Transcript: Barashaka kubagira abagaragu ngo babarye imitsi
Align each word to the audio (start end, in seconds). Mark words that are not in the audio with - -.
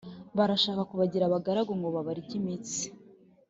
Barashaka 0.37 0.81
kubagira 0.89 1.23
abagaragu 1.25 1.71
ngo 1.77 1.87
babarye 1.95 2.31
imitsi 2.39 2.83